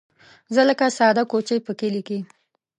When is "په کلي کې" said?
1.65-2.19